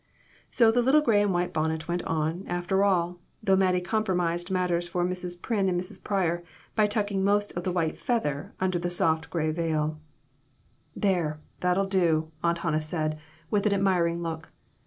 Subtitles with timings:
[0.49, 4.87] So the little gray and white bonnet went on, after all, though Mattie compromised matters
[4.87, 5.39] for Mrs.
[5.39, 6.03] Pryn and Mrs.
[6.03, 6.43] Pryor
[6.73, 9.61] by tucking most of the white feather under a soft gray veil.
[9.63, 11.39] I 14 IMPROMPTU VISITS.
[11.61, 11.73] "There!
[11.75, 13.19] You'll do," Aunt Hannah said,
[13.51, 14.49] with an admiring look.